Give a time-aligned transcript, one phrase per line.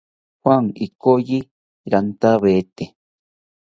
[0.41, 1.39] Juan ikoyi
[1.91, 2.83] rantawete